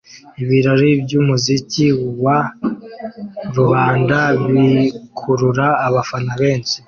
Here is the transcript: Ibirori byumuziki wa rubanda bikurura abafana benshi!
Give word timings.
Ibirori 0.41 0.89
byumuziki 1.03 1.85
wa 2.23 2.39
rubanda 3.55 4.19
bikurura 4.47 5.67
abafana 5.87 6.31
benshi! 6.41 6.75